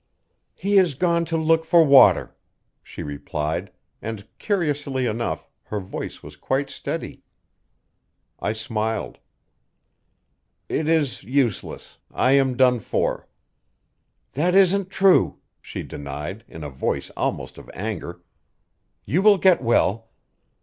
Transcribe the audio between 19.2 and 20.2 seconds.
will get well.